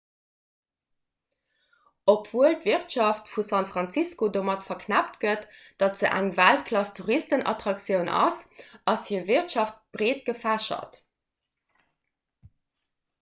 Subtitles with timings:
[2.13, 5.45] obwuel d'wirtschaft vu san francisco domat verknëppt gëtt
[5.85, 10.99] datt se eng weltklass-touristenattraktioun ass ass hir wirtschaft breet gefächert